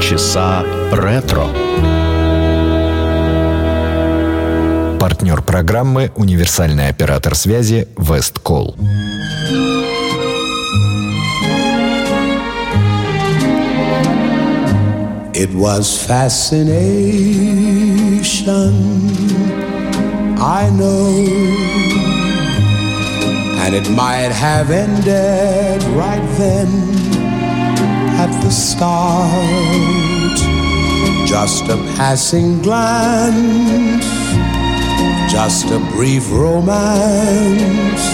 Полчаса 0.00 0.64
ретро. 0.92 1.48
Партнер 4.98 5.42
программы 5.42 6.10
«Универсальный 6.16 6.88
оператор 6.88 7.34
связи 7.34 7.86
Весткол». 7.98 8.76
It 15.34 15.52
was 15.54 15.98
fascination, 16.08 16.64
I 20.40 20.70
know. 20.70 21.26
And 23.62 23.74
it 23.74 23.90
might 23.90 24.32
have 24.32 24.70
ended 24.70 25.82
right 25.94 26.24
then 26.38 27.09
at 28.22 28.30
the 28.42 28.50
start. 28.50 30.38
Just 31.26 31.64
a 31.76 31.76
passing 31.96 32.60
glance, 32.60 34.04
just 35.32 35.66
a 35.70 35.80
brief 35.94 36.24
romance, 36.30 38.04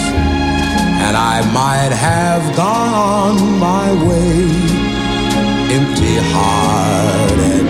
and 1.05 1.13
I 1.33 1.37
might 1.59 1.93
have 2.09 2.43
gone 2.55 3.39
my 3.69 3.87
way 4.07 4.33
empty 5.77 6.15
hearted. 6.33 7.67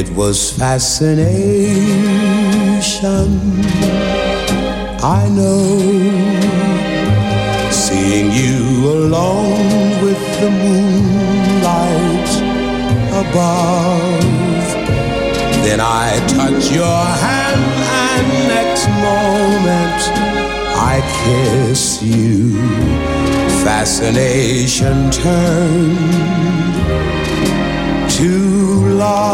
It 0.00 0.08
was 0.20 0.36
fascination, 0.50 1.28
I 5.18 5.28
know. 5.36 6.57
Seeing 8.08 8.32
you 8.32 8.88
alone 8.88 10.02
with 10.02 10.22
the 10.40 10.48
moonlight 10.50 12.30
above. 13.22 14.66
Then 15.62 15.80
I 15.80 16.18
touch 16.26 16.70
your 16.70 17.04
hand, 17.26 17.64
and 18.06 18.26
next 18.48 18.88
moment 19.08 20.00
I 20.90 21.02
kiss 21.20 22.02
you. 22.02 22.56
Fascination 23.62 25.10
turned 25.10 25.98
to 28.12 28.32
love. 28.96 29.28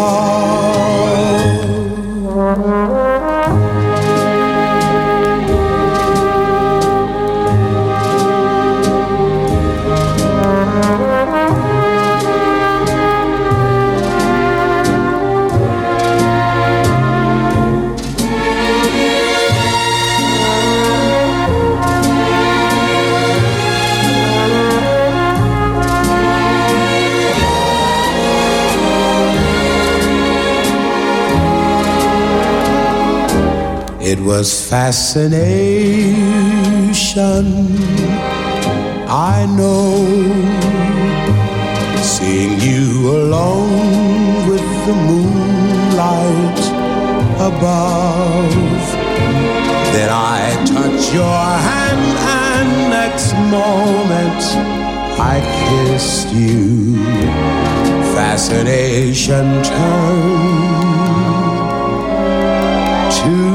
It 34.07 34.21
was 34.21 34.69
fascination, 34.69 35.45
I 39.09 39.47
know. 39.57 40.05
Seeing 42.03 42.61
you 42.61 43.11
alone 43.11 44.47
with 44.51 44.67
the 44.87 44.95
moonlight 45.09 46.61
above. 47.51 48.85
Then 49.95 50.11
I 50.13 50.55
touch 50.67 51.13
your 51.15 51.43
hand, 51.69 52.19
and 52.45 52.91
next 52.91 53.33
moment 53.33 54.43
I 55.19 55.41
kissed 55.65 56.29
you. 56.29 56.99
Fascination 58.15 59.63
turned 59.63 60.75
to 63.19 63.54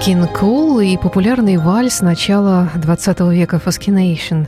Нэт 0.00 0.06
Кинг 0.06 0.38
Кол 0.38 0.80
и 0.80 0.96
популярный 0.96 1.58
вальс 1.58 2.00
начала 2.00 2.70
20 2.74 3.20
века 3.32 3.60
«Fascination» 3.62 4.46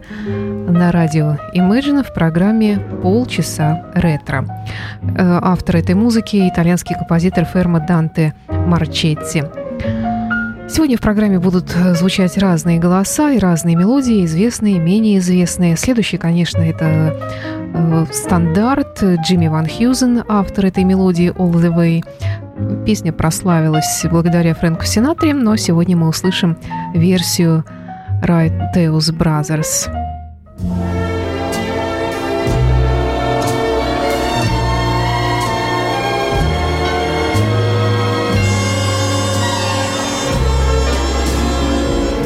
на 0.70 0.90
радио 0.90 1.36
Imagine 1.54 2.02
в 2.02 2.14
программе 2.14 2.78
«Полчаса 3.02 3.84
ретро». 3.94 4.46
Э, 5.02 5.40
Автор 5.42 5.76
этой 5.76 5.94
музыки– 5.94 6.48
итальянский 6.52 6.96
композитор 6.96 7.44
Фермо 7.44 7.80
Данте 7.80 8.34
Марчетти. 8.48 9.44
Сегодня 10.70 10.96
в 10.96 11.02
программе 11.02 11.38
будут 11.38 11.68
звучать 11.68 12.38
разные 12.38 12.78
голоса 12.78 13.30
и 13.32 13.38
разные 13.38 13.76
мелодии, 13.76 14.24
известные, 14.24 14.78
менее 14.78 15.18
известные. 15.18 15.76
Следующий, 15.76 16.16
конечно, 16.16 16.62
это 16.62 17.14
э, 17.74 18.06
стандарт 18.10 19.02
Джимми 19.02 19.48
Ван 19.48 19.68
Хьюзен, 19.68 20.24
автор 20.26 20.64
этой 20.64 20.84
мелодии 20.84 21.30
«All 21.30 21.52
the 21.52 21.76
Way». 21.76 22.02
Песня 22.84 23.12
прославилась 23.12 24.04
благодаря 24.10 24.54
Фрэнку 24.54 24.84
Синатре, 24.84 25.34
но 25.34 25.56
сегодня 25.56 25.96
мы 25.96 26.08
услышим 26.08 26.58
версию 26.94 27.64
Right 28.22 28.52
Teus 28.74 29.12
Brothers. 29.12 29.88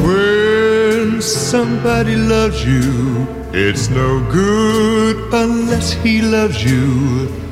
When 0.03 1.21
somebody 1.21 2.15
loves 2.15 2.65
you, 2.65 3.27
it's 3.53 3.89
no 3.89 4.19
good 4.31 5.17
unless 5.33 5.93
he 5.93 6.21
loves 6.21 6.63
you 6.63 7.46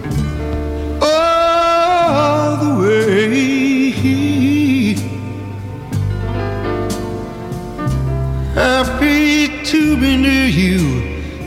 Happy 8.56 9.63
to 9.63 9.97
be 9.97 10.16
near 10.18 10.46
you 10.46 11.01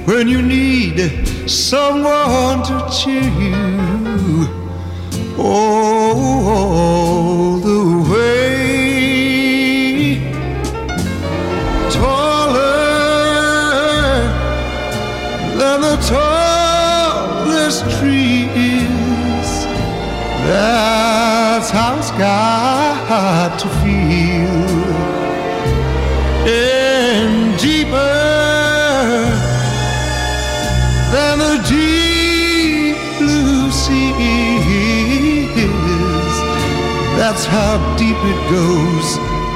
when 0.04 0.26
you 0.28 0.42
need 0.42 0.98
someone 1.48 2.62
to 2.64 2.88
cheer 2.90 3.22
you. 3.22 4.48
All 5.38 6.97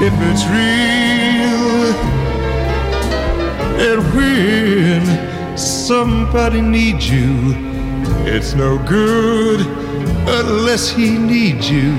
if 0.05 0.13
it's 0.29 0.45
real. 0.47 1.93
And 3.87 4.01
when 4.13 5.57
somebody 5.57 6.59
needs 6.59 7.09
you, 7.09 7.53
it's 8.25 8.53
no 8.53 8.77
good 8.79 9.61
unless 10.27 10.89
he 10.89 11.17
needs 11.17 11.69
you. 11.69 11.95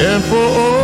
And 0.00 0.24
for 0.24 0.36
all 0.36 0.77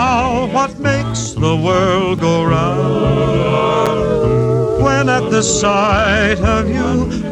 now 0.00 0.46
what 0.56 0.72
makes 0.90 1.22
the 1.44 1.54
world 1.66 2.16
go 2.28 2.34
round. 2.56 3.90
When 4.84 5.04
at 5.18 5.26
the 5.36 5.42
sight 5.42 6.40
of 6.56 6.64
you, 6.76 6.90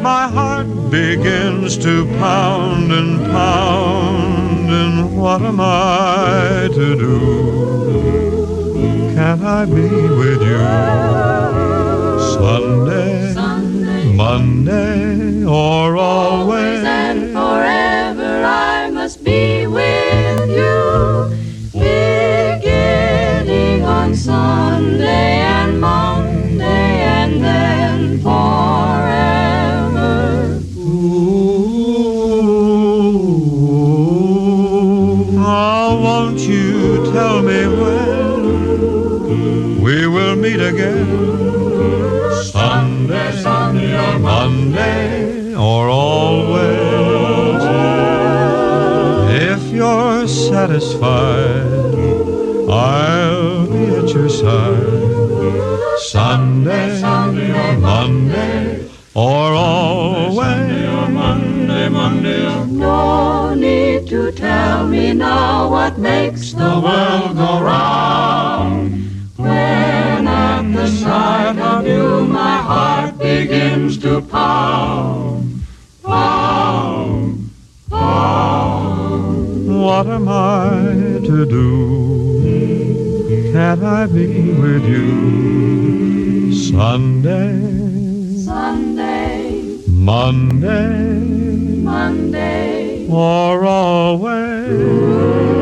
my 0.09 0.23
heart 0.37 0.69
begins 0.99 1.69
to 1.85 1.93
pound 2.23 2.87
and 2.99 3.11
pound. 3.37 4.67
And 4.81 4.95
what 5.21 5.41
am 5.51 5.59
I 5.59 6.69
to 6.79 6.87
do? 7.05 7.19
Can 9.15 9.37
I 9.59 9.61
be 9.77 9.89
with 10.21 10.41
you? 10.51 10.63
Sunday, 12.35 13.19
Monday, 14.23 15.43
or 15.61 15.85
always. 15.97 16.83
And 16.99 17.08
you're 49.99 50.27
satisfied, 50.27 51.65
I'll 52.69 53.67
be 53.67 53.85
at 53.99 54.09
your 54.13 54.29
side. 54.29 55.99
Sunday, 55.99 56.99
Sunday 56.99 57.51
or 57.51 57.77
Monday 57.79 58.89
or 59.13 59.53
always. 59.53 60.37
No 62.71 63.53
need 63.53 64.07
to 64.07 64.31
tell 64.31 64.87
me 64.87 65.13
now 65.13 65.69
what 65.69 65.97
makes 65.97 66.53
the 66.53 66.73
world 66.85 67.35
go 67.35 67.51
round. 67.61 68.79
When 69.35 70.27
at 70.27 70.63
the 70.73 70.87
sight 70.87 71.57
of 71.59 71.85
you 71.85 72.25
my 72.25 72.57
heart 72.69 73.17
begins 73.17 73.97
to 73.99 74.21
pound, 74.21 74.78
What 79.99 80.07
am 80.07 80.29
I 80.29 81.19
to 81.27 81.45
do? 81.45 82.41
Can 83.51 83.83
I 83.83 84.05
be 84.07 84.53
with 84.53 84.85
you? 84.85 86.53
Sunday, 86.55 87.59
Sunday, 88.45 89.61
Monday, 89.89 91.19
Monday, 91.83 93.09
or 93.09 93.65
always? 93.65 95.58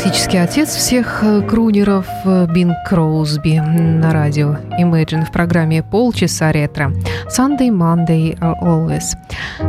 Практически 0.00 0.36
отец 0.36 0.68
всех 0.68 1.24
э, 1.24 1.42
крунеров 1.42 2.06
э, 2.24 2.46
Бин 2.54 2.72
Кроузби 2.86 3.58
на 3.58 4.12
радио 4.12 4.56
Imagine 4.78 5.24
в 5.24 5.32
программе 5.32 5.82
«Полчаса 5.82 6.52
ретро». 6.52 6.92
Sunday, 7.26 7.68
Monday, 7.70 8.38
Always. 8.38 9.16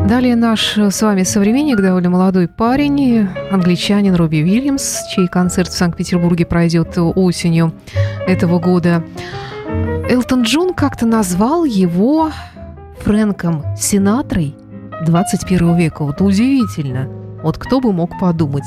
Далее 0.08 0.36
наш 0.36 0.78
э, 0.78 0.92
с 0.92 1.02
вами 1.02 1.24
современник, 1.24 1.78
довольно 1.78 2.12
молодой 2.12 2.48
парень, 2.48 3.28
англичанин 3.50 4.14
Робби 4.14 4.44
Уильямс, 4.44 5.00
чей 5.08 5.28
концерт 5.28 5.70
в 5.70 5.76
Санкт-Петербурге 5.76 6.46
пройдет 6.46 6.96
осенью 6.96 7.74
этого 8.28 8.60
года. 8.60 9.04
Элтон 10.08 10.44
Джон 10.44 10.76
как-то 10.76 11.08
назвал 11.08 11.66
его 11.66 12.30
Фрэнком 13.00 13.66
Синатрой 13.76 14.56
21 15.08 15.76
века. 15.76 16.04
Вот 16.04 16.22
удивительно. 16.22 17.10
Вот 17.42 17.58
кто 17.58 17.80
бы 17.80 17.92
мог 17.94 18.20
подумать 18.20 18.66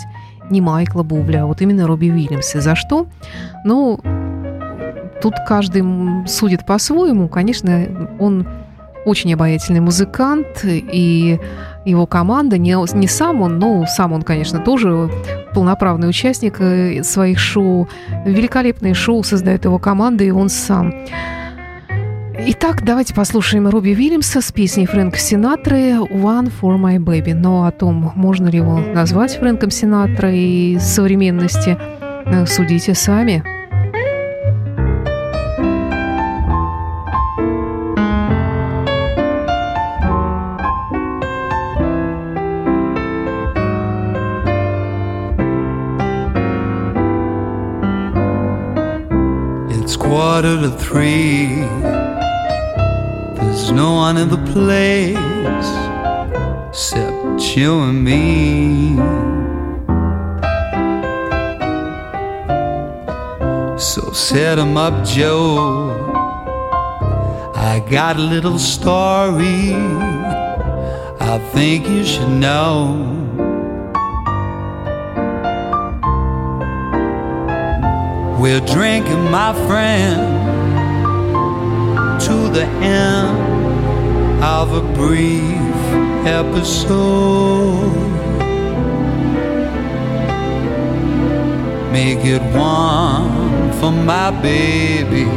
не 0.53 0.61
Майкла 0.61 1.03
Бубля, 1.03 1.43
а 1.43 1.47
вот 1.47 1.61
именно 1.61 1.87
Робби 1.87 2.11
Уильямса. 2.11 2.61
За 2.61 2.77
что? 2.77 3.07
Ну, 3.65 3.99
тут 5.21 5.35
каждый 5.47 5.83
судит 6.29 6.65
по-своему. 6.65 7.29
Конечно, 7.29 8.09
он 8.21 8.47
очень 9.05 9.35
обаятельный 9.35 9.81
музыкант, 9.81 10.65
и 10.65 11.41
его 11.85 12.07
команда, 12.07 12.59
не, 12.59 12.77
не 12.97 13.09
сам 13.09 13.43
он, 13.43 13.59
но 13.59 13.85
сам 13.87 14.13
он, 14.13 14.23
конечно, 14.23 14.61
тоже 14.61 15.11
полноправный 15.55 16.09
участник 16.09 16.61
э, 16.61 17.03
своих 17.03 17.39
шоу. 17.39 17.89
Великолепные 18.25 18.95
шоу 18.95 19.25
создает 19.25 19.65
его 19.65 19.79
команда, 19.79 20.23
и 20.23 20.31
он 20.31 20.49
сам. 20.49 20.95
Итак, 22.45 22.83
давайте 22.85 23.15
послушаем 23.15 23.69
Робби 23.69 23.91
Уильямса 23.91 24.41
с 24.41 24.51
песней 24.51 24.87
Фрэнка 24.87 25.17
Синатры 25.17 25.93
«One 25.93 26.51
for 26.61 26.77
my 26.77 26.97
baby». 26.97 27.35
Но 27.35 27.67
о 27.67 27.71
том, 27.71 28.13
можно 28.17 28.49
ли 28.49 28.57
его 28.59 28.79
назвать 28.79 29.37
Фрэнком 29.37 29.71
Синатрой 29.71 30.77
современности, 30.81 31.79
э, 32.27 32.47
судите 32.47 32.95
сами. 32.95 33.45
It's 49.71 49.97
quarter 49.97 50.61
to 50.61 50.71
three. 50.77 51.82
No 53.75 53.95
one 53.95 54.17
in 54.17 54.29
the 54.29 54.43
place 54.53 55.71
except 56.69 57.57
you 57.57 57.81
and 57.81 58.05
me. 58.05 58.97
So 63.79 64.13
set 64.13 64.59
'em 64.59 64.77
up, 64.77 65.05
Joe. 65.05 65.91
I 67.55 67.81
got 67.91 68.17
a 68.17 68.25
little 68.35 68.59
story 68.59 69.75
I 71.33 71.39
think 71.55 71.89
you 71.89 72.05
should 72.05 72.29
know. 72.29 72.95
We're 78.39 78.61
drinking, 78.61 79.31
my 79.31 79.55
friend, 79.67 80.21
to 82.21 82.37
the 82.51 82.67
end 82.83 83.42
of 84.43 84.73
a 84.73 84.81
brief 84.95 85.79
episode. 86.27 87.93
Make 91.93 92.25
it 92.25 92.43
one 92.53 93.73
for 93.75 93.93
my 93.93 94.33
baby, 94.43 95.29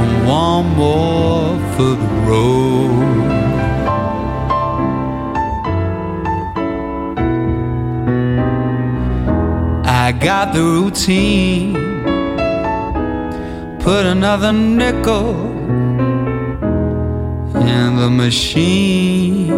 and 0.00 0.26
one 0.26 0.66
more 0.74 1.56
for 1.76 1.94
the 2.02 2.10
road. 2.26 3.04
I 9.86 10.10
got 10.10 10.52
the 10.52 10.62
routine. 10.62 11.74
Put 13.78 14.06
another 14.06 14.52
nickel 14.52 15.53
in 17.68 17.96
the 17.96 18.10
machine. 18.10 19.48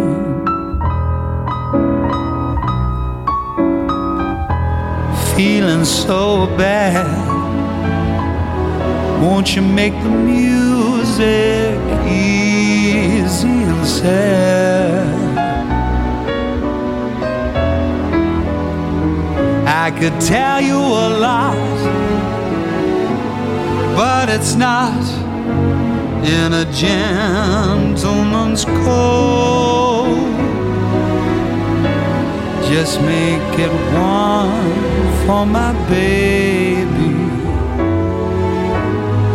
Feeling 5.34 5.84
so 5.84 6.46
bad. 6.56 7.06
Won't 9.20 9.54
you 9.56 9.62
make 9.62 9.92
the 10.02 10.10
music 10.10 11.78
easy 12.06 13.48
and 13.48 13.86
sad? 13.86 15.26
I 19.66 19.90
could 19.98 20.20
tell 20.20 20.60
you 20.60 20.78
a 20.78 21.08
lot, 21.26 21.56
but 23.96 24.28
it's 24.28 24.54
not 24.54 25.25
in 26.26 26.52
a 26.52 26.64
gentleman's 26.72 28.64
code. 28.64 30.34
Just 32.68 33.00
make 33.00 33.58
it 33.58 33.70
one 33.94 34.74
for 35.24 35.46
my 35.46 35.72
baby, 35.88 37.14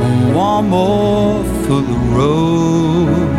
and 0.03 0.35
one 0.35 0.69
more 0.69 1.43
for 1.63 1.81
the 1.81 1.99
road. 2.17 3.29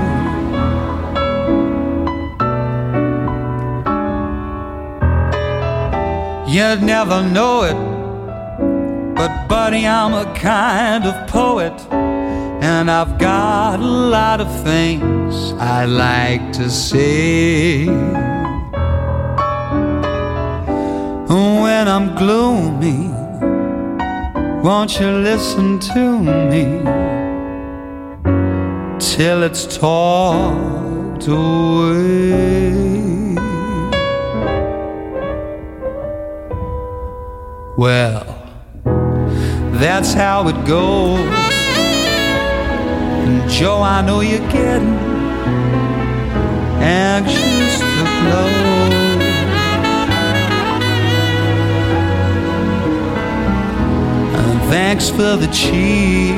You'd 6.48 6.82
never 6.82 7.22
know 7.22 7.62
it, 7.64 7.76
but 9.14 9.46
buddy, 9.46 9.86
I'm 9.86 10.14
a 10.14 10.24
kind 10.34 11.04
of 11.04 11.26
poet, 11.28 11.72
and 12.62 12.88
I've 12.88 13.18
got 13.18 13.80
a 13.80 13.84
lot 13.84 14.40
of 14.40 14.48
things 14.62 15.52
I'd 15.54 15.86
like 15.86 16.52
to 16.52 16.70
say. 16.70 17.86
When 21.26 21.88
I'm 21.88 22.14
gloomy, 22.14 23.08
won't 24.62 25.00
you 25.00 25.08
listen 25.08 25.80
to 25.80 26.20
me 26.50 26.64
till 29.00 29.42
it's 29.42 29.76
talked 29.76 31.26
away? 31.26 32.70
Well, 37.76 38.24
that's 39.80 40.12
how 40.14 40.46
it 40.46 40.64
goes. 40.64 41.41
And 43.24 43.48
Joe, 43.50 43.80
I 43.82 44.02
know 44.02 44.20
you're 44.20 44.48
getting 44.50 44.96
anxious 46.80 47.78
to 47.78 48.04
close. 48.20 48.62
And 54.38 54.60
thanks 54.70 55.08
for 55.08 55.36
the 55.36 55.48
cheer. 55.52 56.34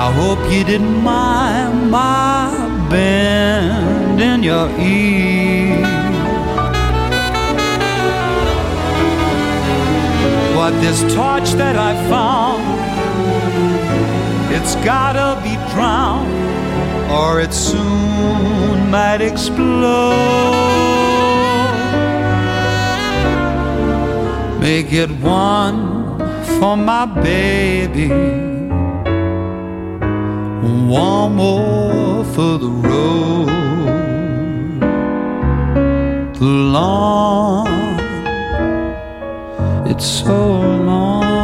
I 0.00 0.12
hope 0.12 0.40
you 0.52 0.64
didn't 0.64 1.02
mind 1.02 1.90
my 1.90 2.50
bend 2.90 4.20
in 4.20 4.42
your 4.42 4.68
ear. 4.78 5.82
But 10.54 10.72
this 10.80 11.00
torch 11.14 11.52
that 11.52 11.76
I 11.76 11.94
found, 12.10 12.67
it's 14.58 14.74
gotta 14.84 15.40
be 15.46 15.54
drowned, 15.72 16.32
or 17.10 17.40
it 17.40 17.54
soon 17.54 18.90
might 18.90 19.20
explode. 19.20 20.16
Make 24.60 24.92
it 24.92 25.10
one 25.22 25.78
for 26.58 26.76
my 26.76 27.04
baby, 27.06 28.08
one 31.02 31.36
more 31.36 32.24
for 32.34 32.58
the 32.64 32.72
road. 32.88 33.48
Long 36.40 37.68
it's 39.90 40.06
so 40.06 40.38
long, 40.90 41.37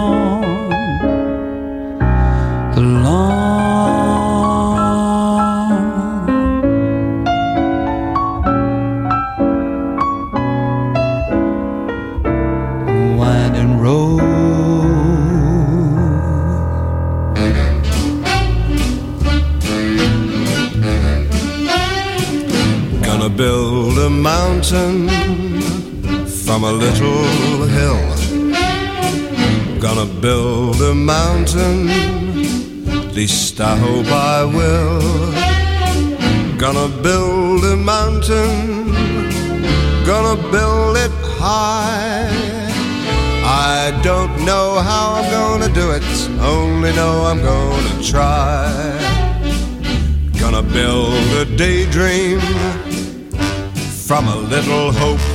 least 33.25 33.59
I 33.59 33.75
hope 33.87 34.11
I 34.37 34.45
will. 34.45 35.01
Gonna 36.65 36.89
build 37.07 37.65
a 37.65 37.77
mountain, 37.95 38.93
gonna 40.11 40.37
build 40.55 40.95
it 41.05 41.15
high. 41.41 42.29
I 43.73 43.99
don't 44.09 44.35
know 44.49 44.69
how 44.89 45.07
I'm 45.19 45.29
gonna 45.39 45.71
do 45.81 45.87
it, 45.99 46.05
only 46.55 46.93
know 46.99 47.15
I'm 47.31 47.41
gonna 47.53 47.95
try. 48.13 48.69
Gonna 50.43 50.65
build 50.79 51.27
a 51.45 51.47
daydream 51.65 52.41
from 54.07 54.23
a 54.37 54.39
little 54.55 54.93
hope. 55.03 55.27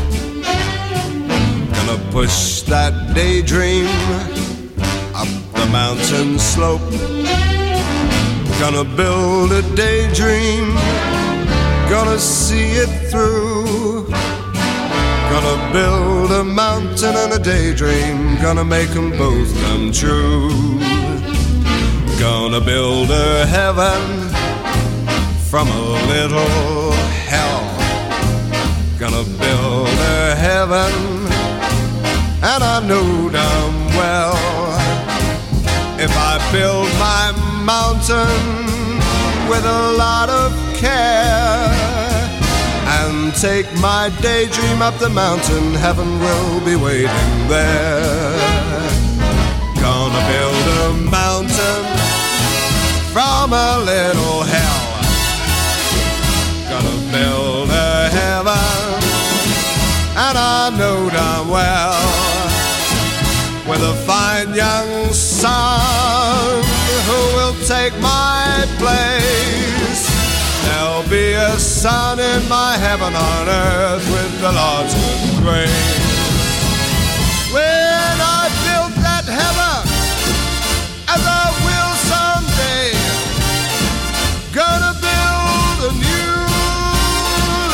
Gonna 1.77 1.99
push 2.11 2.61
that 2.73 2.93
daydream 3.15 3.87
up 5.21 5.31
the 5.57 5.65
mountain 5.71 6.37
slope. 6.37 6.78
Gonna 8.59 8.83
build 8.83 9.53
a 9.53 9.61
daydream, 9.73 10.75
gonna 11.89 12.19
see 12.19 12.71
it 12.73 12.89
through. 13.09 14.09
Gonna 15.31 15.71
build 15.71 16.31
a 16.33 16.43
mountain 16.43 17.15
and 17.15 17.31
a 17.31 17.39
daydream, 17.39 18.35
gonna 18.41 18.65
make 18.65 18.89
them 18.89 19.11
both 19.11 19.49
come 19.61 19.93
true. 19.93 20.49
Gonna 22.19 22.59
build 22.59 23.09
a 23.11 23.45
heaven 23.45 24.27
from 25.49 25.69
a 25.69 25.81
little 26.13 26.91
hell. 27.31 27.63
Gonna 28.99 29.23
build 29.23 29.87
a 29.87 30.35
heaven, 30.35 30.91
and 32.43 32.61
I 32.61 32.85
know 32.85 33.29
damn 33.29 33.87
well 33.95 34.35
if 35.97 36.11
I 36.17 36.51
build 36.51 36.89
my 36.99 37.48
mountain 37.59 38.99
with 39.49 39.65
a 39.65 39.93
lot 39.97 40.29
of 40.29 40.51
care 40.75 41.89
and 42.97 43.33
take 43.35 43.67
my 43.79 44.09
daydream 44.21 44.81
up 44.81 44.97
the 44.99 45.09
mountain, 45.09 45.73
heaven 45.75 46.19
will 46.19 46.59
be 46.65 46.75
waiting 46.75 47.47
there. 47.47 48.79
Gonna 49.79 50.23
build 50.31 50.65
a 50.83 50.93
mountain 51.09 51.83
from 53.13 53.53
a 53.53 53.79
little 53.79 54.41
hell. 54.53 54.89
Gonna 56.71 56.97
build 57.11 57.69
a 57.69 58.09
heaven, 58.19 58.93
and 60.25 60.35
I 60.37 60.69
know 60.77 61.09
damn 61.09 61.49
well 61.49 62.39
with 63.69 63.81
a 63.81 63.95
fine 64.07 64.53
young 64.55 65.13
son 65.13 65.78
a 71.59 72.19
in 72.19 72.47
my 72.47 72.77
heaven 72.77 73.13
on 73.13 73.49
earth 73.49 74.05
with 74.13 74.33
the 74.39 74.51
Lord's 74.51 74.93
good 74.95 75.43
grace. 75.43 75.99
When 77.51 78.15
I 78.39 78.47
built 78.63 78.95
that 79.03 79.25
heaven, 79.27 79.83
as 81.13 81.19
I 81.19 81.45
will 81.65 81.93
someday, 82.07 82.95
gonna 84.55 84.93
build 85.03 85.79
a 85.89 85.93
new 86.07 86.37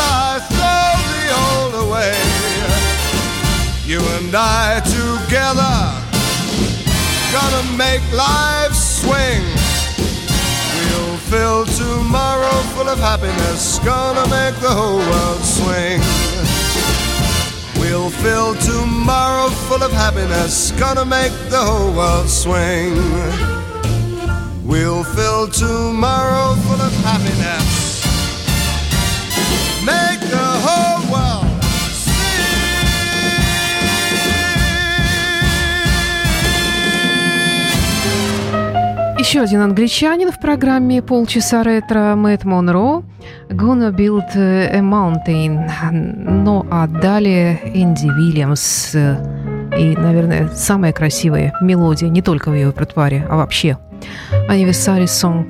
life, 0.02 0.46
throw 0.58 0.94
the 1.14 1.26
old 1.46 1.74
away. 1.86 2.18
You 3.86 4.02
and 4.18 4.34
I 4.34 4.82
together, 4.82 5.78
gonna 7.32 7.78
make 7.78 8.02
life 8.12 8.74
swing. 8.74 9.65
We'll 11.36 11.66
fill 11.66 11.88
tomorrow 11.90 12.62
full 12.76 12.88
of 12.88 12.98
happiness, 12.98 13.80
gonna 13.80 14.26
make 14.30 14.56
the 14.62 14.70
whole 14.70 15.00
world 15.00 15.44
swing. 15.44 16.00
We'll 17.78 18.10
fill 18.10 18.56
tomorrow 18.56 19.50
full 19.68 19.84
of 19.84 19.92
happiness, 19.92 20.72
gonna 20.80 21.04
make 21.04 21.34
the 21.50 21.60
whole 21.60 21.92
world 21.94 22.30
swing. 22.30 22.96
We'll 24.66 25.04
fill 25.04 25.50
tomorrow 25.50 26.56
full 26.64 26.80
of 26.80 26.94
happiness, 27.04 28.06
make 29.84 30.25
Еще 39.26 39.42
один 39.42 39.62
англичанин 39.62 40.32
в 40.32 40.40
программе 40.40 41.02
«Полчаса 41.02 41.64
ретро» 41.64 42.14
Мэтт 42.16 42.44
Монро 42.44 43.02
«Gonna 43.50 43.92
Build 43.92 44.36
a 44.36 44.80
Mountain». 44.82 45.68
Ну 46.44 46.64
а 46.70 46.86
далее 46.86 47.60
Энди 47.74 48.06
Вильямс 48.06 48.94
и, 48.94 49.98
наверное, 49.98 50.50
самая 50.50 50.94
красивая 50.94 51.56
мелодия 51.60 52.08
не 52.10 52.22
только 52.22 52.52
в 52.52 52.54
ее 52.54 52.68
репертуаре, 52.68 53.26
а 53.28 53.38
вообще. 53.38 53.80
Anniversary 54.48 55.06
Song 55.06 55.48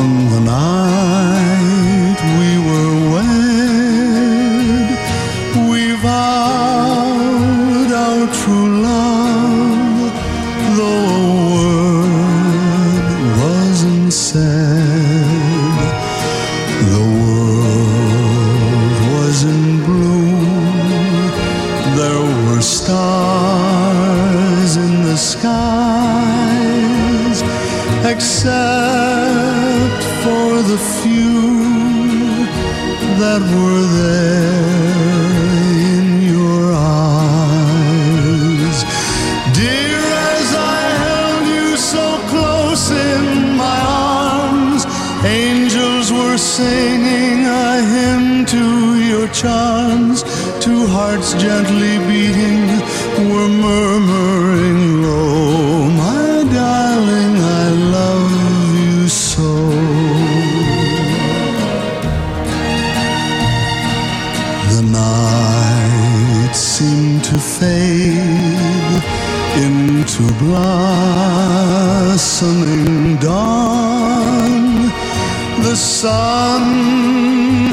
on 0.00 0.29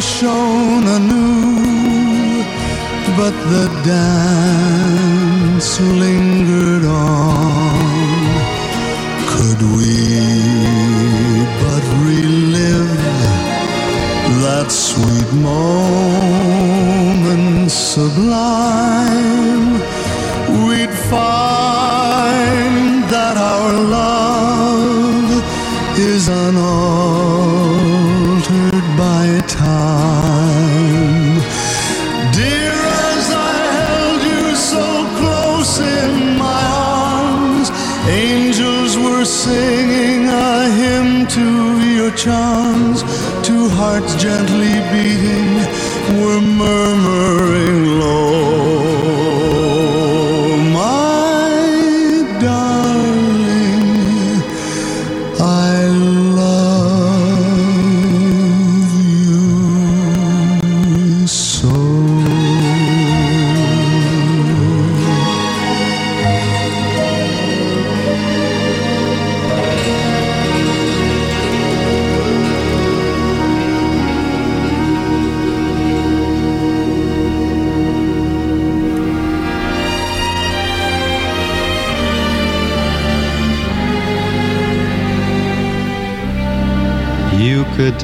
shone 0.02 0.88
anew, 0.98 2.43
but 3.17 3.36
the 3.52 3.65
dance 3.93 5.80
lingered 5.82 6.86
on. 6.86 7.78
Could 9.32 9.62
we 9.78 9.93
but 11.62 11.84
relive 12.06 12.98
that 14.43 14.67
sweet 14.72 15.32
moment 15.34 16.07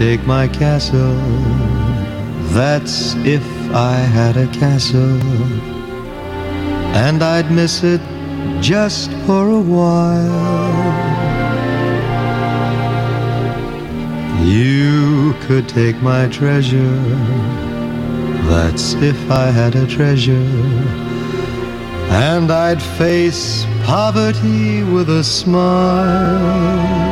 take 0.09 0.27
my 0.27 0.49
castle. 0.49 1.15
That's 2.57 3.15
if 3.37 3.45
I 3.71 3.95
had 4.17 4.35
a 4.35 4.47
castle. 4.47 5.21
And 7.05 7.23
I'd 7.23 7.49
miss 7.49 7.83
it 7.83 8.01
just 8.59 9.09
for 9.25 9.43
a 9.47 9.63
while. 9.77 10.83
You 14.43 15.33
could 15.45 15.69
take 15.69 15.97
my 16.01 16.27
treasure. 16.27 16.99
That's 18.51 18.95
if 18.95 19.19
I 19.31 19.47
had 19.59 19.73
a 19.77 19.87
treasure. 19.87 20.51
And 22.27 22.51
I'd 22.51 22.83
face 22.99 23.65
poverty 23.85 24.83
with 24.83 25.09
a 25.09 25.23
smile. 25.23 27.02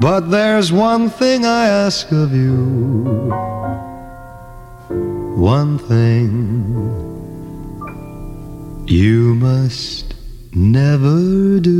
But 0.00 0.30
there's 0.30 0.70
one 0.70 1.10
thing 1.10 1.44
I 1.44 1.66
ask 1.66 2.12
of 2.12 2.32
you. 2.32 2.54
One 5.34 5.76
thing 5.76 6.28
you 8.86 9.34
must 9.34 10.14
never 10.54 11.58
do. 11.58 11.74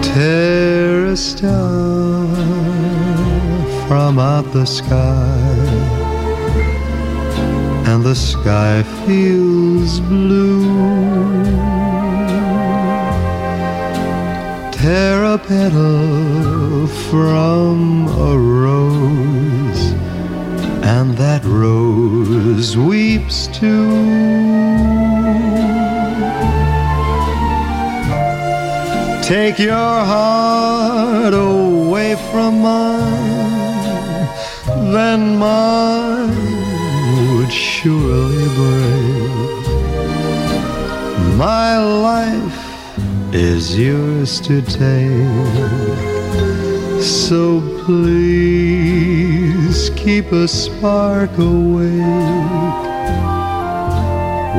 Tear 0.00 1.06
a 1.06 1.16
star 1.16 2.26
from 3.88 4.20
out 4.20 4.52
the 4.52 4.64
sky, 4.64 5.38
and 7.90 8.04
the 8.04 8.14
sky 8.14 8.84
feels 9.04 9.98
blue. 9.98 11.35
Tear 14.86 15.24
a 15.24 15.36
petal 15.36 16.86
from 16.86 18.06
a 18.06 18.38
rose, 18.38 19.82
and 20.84 21.16
that 21.18 21.44
rose 21.44 22.76
weeps 22.76 23.48
too. 23.48 23.90
Take 29.24 29.58
your 29.58 30.04
heart 30.12 31.34
away 31.34 32.14
from 32.30 32.60
mine, 32.62 34.28
then 34.92 35.36
mine 35.36 36.30
would 37.34 37.52
surely 37.52 38.48
break. 38.54 39.66
My 41.36 41.76
life 41.76 42.65
is 43.32 43.78
yours 43.78 44.40
to 44.40 44.60
take. 44.62 44.96
So 47.02 47.60
please 47.84 49.90
keep 49.90 50.32
a 50.32 50.48
spark 50.48 51.30
awake. 51.38 51.92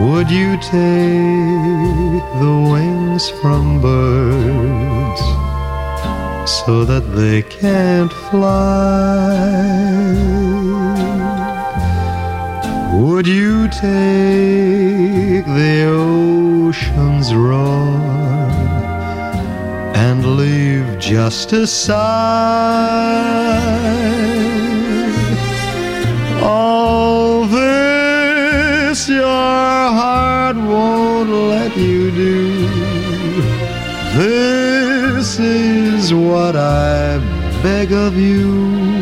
Would 0.05 0.29
you 0.29 0.57
take 0.57 2.23
the 2.41 2.55
wings 2.71 3.29
from 3.41 3.81
birds 3.81 5.21
so 6.63 6.85
that 6.85 7.03
they 7.15 7.41
can't 7.41 8.13
fly? 8.29 9.33
Would 12.93 13.27
you 13.27 13.67
take 13.69 15.45
the 15.45 15.85
ocean's 15.87 17.33
roar 17.33 18.26
leave 20.27 20.99
just 20.99 21.53
a 21.53 21.65
sigh? 21.65 21.97
All 26.41 27.45
this 27.45 29.09
your 29.09 29.25
heart 29.25 30.55
won't 30.55 31.29
let 31.29 31.75
you 31.77 32.11
do. 32.11 32.67
This 34.17 35.39
is 35.39 36.13
what 36.13 36.55
I 36.55 37.19
beg 37.63 37.91
of 37.91 38.15
you. 38.17 38.97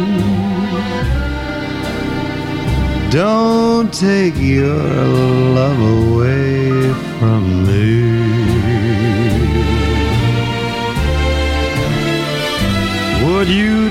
Don't 3.12 3.94
take 3.94 4.36
your 4.38 4.76
love 4.76 5.80
away 5.80 6.94
from 7.20 7.66
me. 7.66 8.25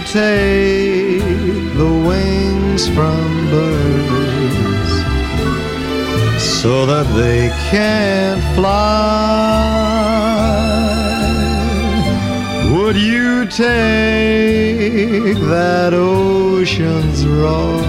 Take 0.07 1.23
the 1.77 1.93
wings 2.07 2.89
from 2.89 3.51
birds 3.51 4.93
so 6.43 6.87
that 6.87 7.07
they 7.17 7.49
can't 7.71 8.43
fly? 8.55 9.75
Would 12.73 12.97
you 12.97 13.47
take 13.47 15.37
that 15.55 15.93
ocean's 15.95 17.27
roar 17.27 17.81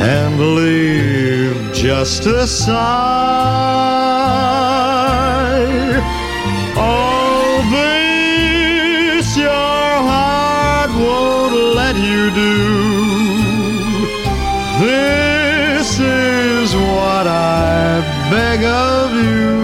and 0.00 0.54
leave 0.56 1.72
just 1.72 2.26
a 2.26 2.46
sigh? 2.46 2.74
All 6.76 7.23
what 17.24 17.32
I 17.32 18.00
beg 18.30 18.64
of 18.64 19.14
you. 19.24 19.54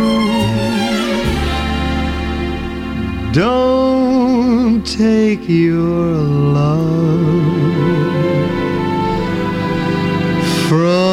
Don't 3.33 4.87
take 4.87 5.49
your 5.49 6.14
love 6.57 6.90
from 10.68 11.10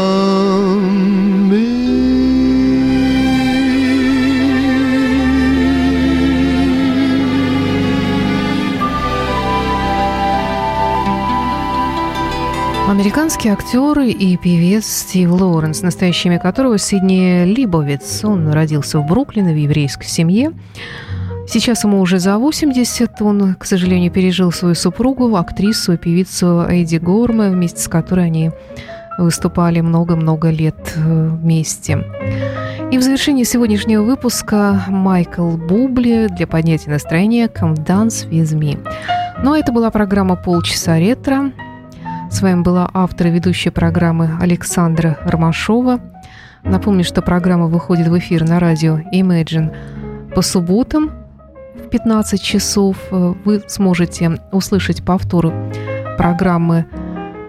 Американский 13.38 13.68
актер 13.76 14.00
и 14.00 14.36
певец 14.36 14.88
Стив 14.88 15.30
Лоуренс, 15.30 15.84
настоящее 15.84 16.34
имя 16.34 16.40
которого 16.40 16.80
Сидни 16.80 17.46
Либовиц. 17.46 18.24
Он 18.24 18.52
родился 18.52 18.98
в 18.98 19.06
Бруклине 19.06 19.54
в 19.54 19.58
еврейской 19.58 20.08
семье. 20.08 20.54
Сейчас 21.48 21.84
ему 21.84 22.02
уже 22.02 22.18
за 22.18 22.40
80. 22.40 23.22
Он, 23.22 23.54
к 23.54 23.66
сожалению, 23.66 24.12
пережил 24.12 24.52
свою 24.52 24.74
супругу, 24.74 25.36
актрису 25.36 25.94
и 25.94 25.98
певицу 25.98 26.66
Эйди 26.68 26.98
Горме, 26.98 27.52
вместе 27.52 27.80
с 27.80 27.88
которой 27.88 28.26
они 28.26 28.50
выступали 29.20 29.82
много-много 29.82 30.50
лет 30.50 30.96
э, 30.96 31.28
вместе. 31.30 32.06
И 32.92 32.98
в 32.98 33.04
завершении 33.04 33.44
сегодняшнего 33.44 34.02
выпуска 34.02 34.84
Майкл 34.88 35.52
Бубли 35.52 36.28
для 36.36 36.48
поднятия 36.48 36.90
настроения 36.90 37.46
«Come 37.46 37.76
Dance 37.76 38.28
With 38.28 38.58
Me». 38.58 38.80
Ну 39.44 39.54
а 39.54 39.60
это 39.60 39.72
была 39.72 39.92
программа 39.92 40.36
«Полчаса 40.36 40.98
ретро». 40.98 41.52
С 42.30 42.42
вами 42.42 42.62
была 42.62 42.90
автор 42.94 43.28
и 43.28 43.32
ведущая 43.32 43.72
программы 43.72 44.38
Александра 44.40 45.18
Ромашова. 45.24 46.00
Напомню, 46.64 47.04
что 47.04 47.22
программа 47.22 47.68
выходит 47.68 48.08
в 48.08 48.18
эфир 48.18 48.44
на 48.48 48.60
радио 48.60 49.00
Imagine 49.14 49.74
по 50.36 50.42
субботам 50.42 51.12
в 51.76 51.90
15 51.90 52.42
часов. 52.42 52.98
Вы 53.10 53.64
сможете 53.68 54.40
услышать 54.52 55.04
повторы 55.04 55.52
программы, 56.18 56.86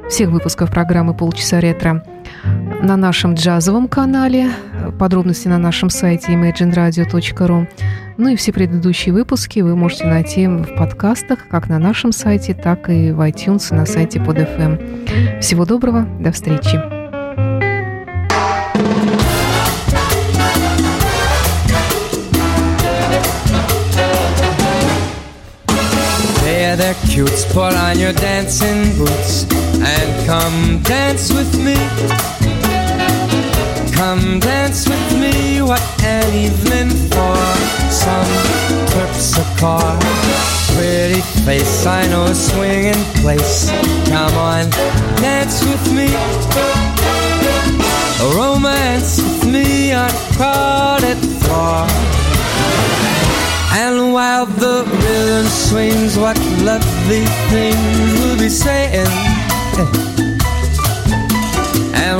всех 0.08 0.30
выпусков 0.30 0.70
программы 0.70 1.12
«Полчаса 1.12 1.60
ретро» 1.60 2.04
на 2.80 2.96
нашем 2.96 3.34
джазовом 3.34 3.88
канале. 3.88 4.50
Подробности 4.98 5.48
на 5.48 5.58
нашем 5.58 5.90
сайте 5.90 6.32
imagineradio.ru. 6.32 7.66
Ну 8.16 8.28
и 8.28 8.36
все 8.36 8.52
предыдущие 8.52 9.12
выпуски 9.12 9.60
вы 9.60 9.76
можете 9.76 10.06
найти 10.06 10.46
в 10.46 10.76
подкастах, 10.76 11.48
как 11.48 11.68
на 11.68 11.78
нашем 11.78 12.12
сайте, 12.12 12.54
так 12.54 12.88
и 12.90 13.12
в 13.12 13.20
iTunes 13.20 13.74
на 13.74 13.86
сайте 13.86 14.20
под 14.20 14.38
FM. 14.38 15.40
Всего 15.40 15.64
доброго, 15.64 16.06
до 16.20 16.32
встречи. 16.32 16.80
There, 26.78 26.94
cutes, 27.08 27.44
put 27.52 27.74
on 27.74 27.98
your 27.98 28.12
dancing 28.12 28.96
boots 28.96 29.46
and 29.82 30.26
come 30.26 30.80
dance 30.84 31.32
with 31.32 31.52
me. 31.58 32.57
Come 33.98 34.38
dance 34.38 34.88
with 34.88 35.18
me, 35.18 35.60
what 35.60 35.82
an 36.04 36.32
evening 36.32 36.90
for 37.10 37.36
some 37.90 38.30
terpsichore. 38.92 39.98
Pretty 40.76 41.20
face, 41.44 41.84
I 41.84 42.06
know 42.06 42.26
a 42.26 42.34
swinging 42.34 43.02
place. 43.20 43.68
Come 44.06 44.34
on, 44.34 44.70
dance 45.16 45.64
with 45.64 45.92
me. 45.92 46.06
a 48.22 48.36
Romance 48.36 49.20
with 49.20 49.52
me 49.52 49.92
on 49.92 50.08
a 50.08 50.12
crowded 50.36 51.18
floor. 51.42 51.84
And 53.82 54.12
while 54.12 54.46
the 54.46 54.84
rhythm 54.84 55.46
swings, 55.46 56.16
what 56.16 56.38
lovely 56.62 57.24
things 57.50 58.20
we'll 58.20 58.38
be 58.38 58.48
saying 58.48 60.07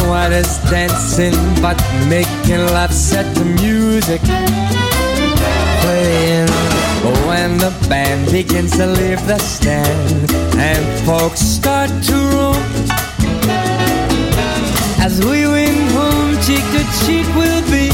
what 0.08 0.32
is 0.32 0.58
dancing 0.70 1.34
but 1.60 1.76
making 2.08 2.64
love 2.72 2.92
set 2.92 3.26
to 3.36 3.44
music 3.44 4.20
playing. 5.82 6.48
When 7.28 7.58
the 7.58 7.72
band 7.88 8.30
begins 8.32 8.72
to 8.76 8.86
leave 8.86 9.24
the 9.26 9.38
stand 9.38 10.30
and 10.56 10.84
folks 11.06 11.40
start 11.40 11.90
to 12.08 12.16
roam 12.34 12.62
as 15.06 15.20
we 15.24 15.46
win 15.46 15.76
home 15.96 16.34
cheek 16.46 16.64
to 16.74 16.82
cheek 17.04 17.26
we'll 17.36 17.64
be. 17.70 17.90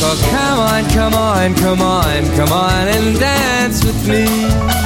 So 0.00 0.08
come 0.30 0.58
on 0.72 0.82
come 0.90 1.14
on 1.14 1.54
come 1.54 1.82
on 1.82 2.36
come 2.36 2.52
on 2.52 2.88
and 2.88 3.18
dance 3.18 3.84
with 3.84 4.08
me. 4.08 4.83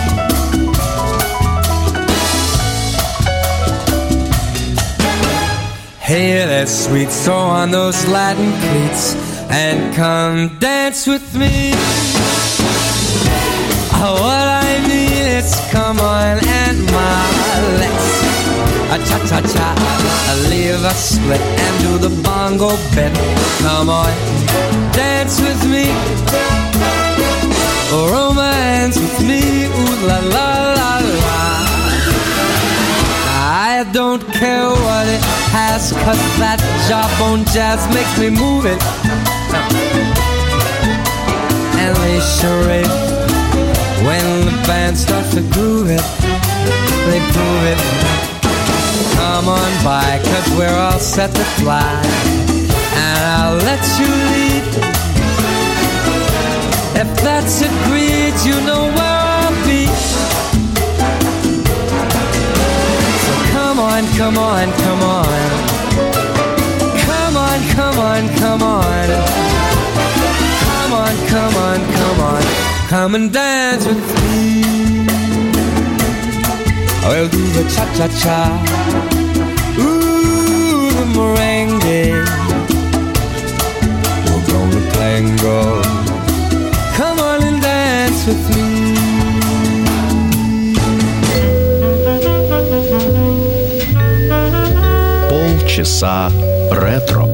Hey, 6.08 6.32
that 6.42 6.70
sweet 6.70 7.10
soul 7.10 7.36
on 7.36 7.70
those 7.70 8.08
Latin 8.08 8.48
cleats 8.64 9.12
and 9.52 9.94
come 9.94 10.58
dance 10.58 11.06
with 11.06 11.36
me. 11.36 11.72
Oh, 13.92 14.16
what 14.16 14.48
I 14.48 14.80
mean 14.88 15.12
is 15.36 15.52
come 15.70 16.00
on 16.00 16.40
and 16.40 16.80
my 16.96 17.20
let's 17.76 18.08
a 18.88 18.98
cha 19.04 19.18
cha 19.28 19.40
cha, 19.52 19.68
leave 20.48 20.80
a 20.82 20.94
split 20.96 21.42
and 21.42 21.74
do 21.84 21.98
the 22.00 22.22
bongo 22.24 22.70
bit. 22.96 23.12
Come 23.60 23.90
on, 23.90 24.08
dance 24.96 25.38
with 25.44 25.60
me, 25.68 25.92
romance 27.92 28.96
with 28.96 29.20
me, 29.28 29.66
ooh 29.66 30.06
la 30.08 30.18
la 30.24 30.48
la 30.72 30.92
la. 31.20 31.40
I 33.68 33.84
don't 33.92 34.24
care 34.32 34.70
what 34.70 35.06
it 35.06 35.37
has, 35.52 35.92
cause 36.04 36.20
that 36.38 36.58
jawbone 36.88 37.44
jazz 37.54 37.82
makes 37.94 38.14
me 38.18 38.30
move 38.30 38.66
it. 38.66 38.80
And 41.78 41.96
they 42.02 42.20
charade 42.20 42.86
when 44.06 44.46
the 44.46 44.56
band 44.66 44.96
starts 44.96 45.34
to 45.34 45.42
groove 45.52 45.90
it, 45.90 46.04
they 47.08 47.20
prove 47.32 47.64
it 47.72 48.08
come 49.18 49.48
on 49.48 49.72
by, 49.84 50.20
cause 50.24 50.48
we're 50.56 50.78
all 50.86 50.98
set 50.98 51.30
to 51.34 51.44
fly. 51.60 52.00
And 53.04 53.18
I'll 53.36 53.58
let 53.68 53.82
you 53.98 54.10
lead. 54.32 54.66
If 57.02 57.10
that's 57.22 57.60
agreed, 57.62 58.34
you 58.48 58.56
know 58.66 58.84
where 58.96 59.07
come 64.18 64.36
on, 64.36 64.72
come 64.72 65.02
on, 65.02 65.26
come 67.06 67.36
on. 67.36 67.58
Come 67.78 68.02
on, 68.02 68.28
come 68.36 68.62
on, 68.62 69.06
come 70.82 70.92
on. 70.96 71.18
Come 71.30 71.56
on, 71.56 71.78
come 71.94 72.20
on, 72.20 72.42
come 72.88 73.14
and 73.14 73.32
dance 73.32 73.86
with 73.86 74.08
me. 74.24 75.06
I'll 77.04 77.28
do 77.28 77.42
the 77.56 77.62
cha-cha-cha 77.74 79.37
Полчаса 95.77 96.31
ретро. 96.71 97.27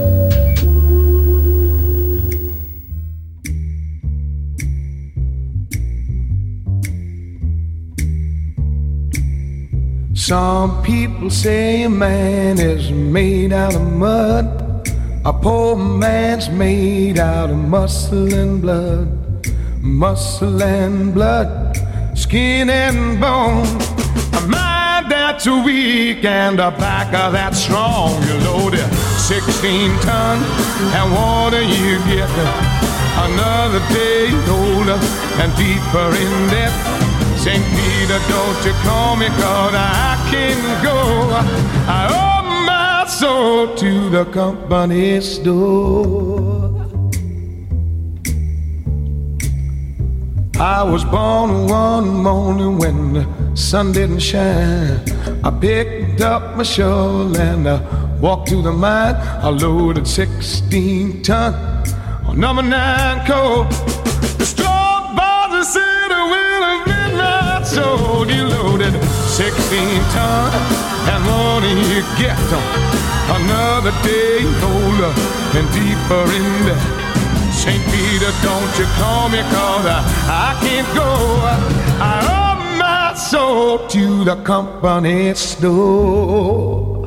Some 10.14 10.82
people 10.84 11.30
say 11.30 11.84
a 11.84 11.90
man 11.90 12.60
is 12.60 12.92
made 12.92 13.54
out 13.54 13.76
of 13.76 13.90
mud. 13.94 14.90
A 15.24 15.32
poor 15.32 15.78
man's 15.78 16.50
made 16.50 17.20
out 17.20 17.50
of 17.50 17.58
muscle 17.58 18.34
and 18.34 18.62
blood. 18.62 19.08
Muscle 19.82 20.62
and 20.62 21.14
blood, 21.14 21.78
skin 22.16 22.70
and 22.70 23.22
bone. 23.22 23.83
That's 25.35 25.49
weak 25.67 26.25
and 26.25 26.61
a 26.61 26.71
back 26.71 27.11
that's 27.11 27.59
strong. 27.59 28.23
You 28.23 28.35
load 28.47 28.75
it 28.75 28.87
16 29.19 29.91
ton 29.99 30.39
and 30.95 31.13
water 31.13 31.61
you 31.61 31.99
get 32.07 32.31
another 33.19 33.81
day 33.93 34.31
older 34.47 34.95
and 35.43 35.51
deeper 35.59 36.09
in 36.15 36.51
debt. 36.55 36.71
St. 37.37 37.65
Peter, 37.75 38.21
don't 38.31 38.65
you 38.65 38.73
call 38.85 39.17
me, 39.17 39.27
cause 39.27 39.75
I 39.75 40.15
can 40.31 40.85
go. 40.85 40.99
I 41.91 42.07
owe 42.15 42.65
my 42.65 43.05
soul 43.09 43.75
to 43.75 44.11
the 44.11 44.27
company 44.27 45.21
store. 45.21 46.71
I 50.61 50.85
was 50.85 51.05
born 51.05 51.67
one 51.67 52.23
morning 52.23 52.79
when 52.79 53.15
the 53.15 53.44
sun 53.55 53.93
didn't 53.93 54.21
shine. 54.21 55.01
I 55.45 55.51
picked 55.61 56.21
up 56.21 56.57
my 56.57 56.63
shovel 56.63 57.37
and 57.37 57.69
I 57.69 57.81
walked 58.21 58.49
to 58.49 58.63
the 58.63 58.73
mine. 58.73 59.15
I 59.17 59.49
loaded 59.49 60.07
16 60.07 61.23
ton 61.23 61.55
on 62.27 62.39
number 62.41 62.63
nine 62.63 63.27
coal. 63.27 63.65
The 64.39 64.45
straw 64.45 65.15
by 65.17 65.49
the 65.51 65.65
city 65.65 66.21
will 66.31 66.45
sold 67.65 68.29
you 68.31 68.45
loaded 68.45 68.93
16 68.93 69.51
ton 70.15 70.53
and 71.13 71.25
what 71.27 71.63
you 71.65 72.03
get 72.19 72.39
another 73.39 73.91
day 74.03 74.45
older 74.63 75.13
and 75.57 75.67
deeper 75.73 76.25
in 76.39 76.67
debt 76.67 77.05
St. 77.53 77.83
Peter 77.91 78.33
don't 78.43 78.73
you 78.79 78.87
call 79.01 79.29
me 79.29 79.41
cause 79.55 79.87
I, 79.87 80.01
I 80.29 80.51
can't 80.63 80.89
go 80.95 81.09
I 82.01 82.51
owe 82.51 82.54
my 83.15 83.21
soul 83.21 83.87
to 83.87 84.25
the 84.25 84.35
company 84.43 85.33
store 85.35 87.07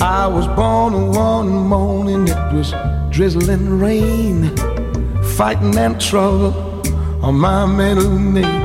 I 0.00 0.28
was 0.28 0.46
born 0.54 1.10
one 1.10 1.48
morning 1.48 2.28
it 2.28 2.52
was 2.54 2.72
drizzling 3.10 3.80
rain 3.80 4.56
fighting 5.36 5.76
and 5.76 6.00
trouble 6.00 6.54
on 7.20 7.34
my 7.34 7.66
middle 7.66 8.16
name. 8.16 8.62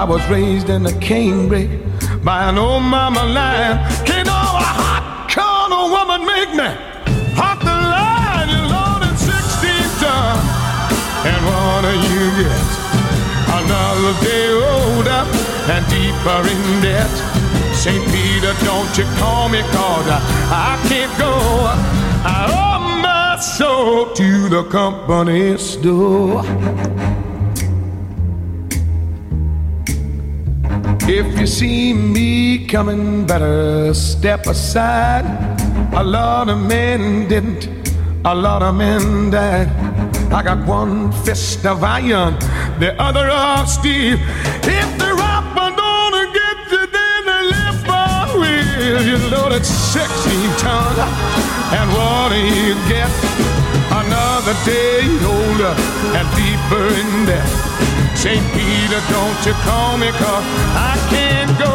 I 0.00 0.04
was 0.04 0.26
raised 0.30 0.70
in 0.70 0.86
a 0.86 0.94
canebrake 1.08 2.24
by 2.24 2.48
an 2.48 2.56
old 2.56 2.84
mama 2.84 3.22
lion. 3.22 3.76
Can't 4.06 4.26
know 4.26 4.32
a 4.32 4.70
hot 4.80 5.28
corner 5.36 5.84
woman 5.94 6.20
make 6.32 6.52
me 6.60 6.70
hot 7.36 7.58
the 7.68 7.76
line. 7.94 8.48
You 8.54 8.62
loaded 8.74 9.18
16 9.18 9.30
ton, 10.00 10.38
and 11.28 11.40
what 11.44 11.82
do 11.84 11.92
you 12.14 12.44
get? 12.44 12.83
Another 13.56 14.14
day 14.20 14.48
older 14.74 15.22
and 15.72 15.84
deeper 15.86 16.40
in 16.52 16.82
debt. 16.82 17.12
St. 17.72 18.04
Peter, 18.12 18.52
don't 18.64 18.98
you 18.98 19.04
call 19.20 19.48
me 19.48 19.60
cause 19.74 20.08
I, 20.08 20.20
I 20.50 20.88
can't 20.88 21.14
go. 21.18 21.34
I 22.26 22.40
owe 22.50 23.00
my 23.00 23.38
soul 23.38 24.12
to 24.14 24.48
the 24.48 24.64
company 24.64 25.56
store. 25.58 26.42
If 31.06 31.38
you 31.38 31.46
see 31.46 31.92
me 31.92 32.66
coming, 32.66 33.26
better 33.26 33.94
step 33.94 34.46
aside. 34.46 35.26
A 35.92 36.02
lot 36.02 36.48
of 36.48 36.58
men 36.58 37.28
didn't, 37.28 37.68
a 38.24 38.34
lot 38.34 38.62
of 38.62 38.74
men 38.74 39.30
died. 39.30 40.13
I 40.32 40.42
got 40.42 40.66
one 40.66 41.12
fist 41.24 41.64
of 41.66 41.82
iron, 41.84 42.34
the 42.78 42.94
other 43.00 43.28
of 43.28 43.68
steel. 43.68 44.18
If 44.62 44.88
the 44.98 45.14
rapper 45.14 45.70
don't 45.76 46.32
get 46.32 46.58
you, 46.72 46.86
then 46.86 47.20
the 47.30 47.40
lift 47.54 47.86
will. 48.34 49.02
You 49.02 49.18
loaded 49.30 49.64
16 49.64 50.04
ton, 50.58 50.96
and 51.78 51.88
what 51.96 52.30
do 52.32 52.38
you 52.38 52.74
get? 52.88 53.10
Another 53.90 54.54
day 54.64 55.06
older 55.22 55.74
and 56.16 56.26
deeper 56.34 56.86
in 57.00 57.26
debt. 57.26 57.48
St. 58.16 58.44
Peter, 58.52 59.00
don't 59.10 59.46
you 59.46 59.52
call 59.64 59.98
me, 59.98 60.10
cause 60.12 60.44
I 60.74 60.96
can't 61.10 61.58
go. 61.58 61.74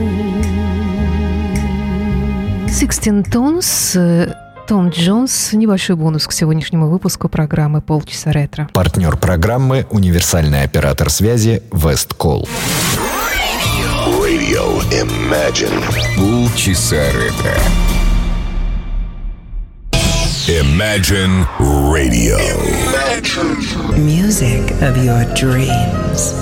Sixteen 2.68 3.24
Tones 3.24 3.96
Том 4.68 4.90
Джонс. 4.90 5.54
Небольшой 5.54 5.96
бонус 5.96 6.26
к 6.26 6.32
сегодняшнему 6.32 6.90
выпуску 6.90 7.30
программы 7.30 7.82
«Полчаса 7.82 8.32
ретро». 8.32 8.70
Партнер 8.74 9.18
программы– 9.18 9.86
универсальный 9.92 10.64
оператор 10.64 11.12
связи 11.12 11.62
«Весткол». 11.72 12.50
Radio 14.08 14.82
Imagine. 14.90 15.80
Полчаса 16.18 17.06
ретро. 17.12 17.54
Imagine 20.50 21.46
Radio. 21.94 22.38
Imagine. 22.38 24.06
Music 24.06 24.72
of 24.82 24.98
your 24.98 25.24
dreams. 25.36 26.34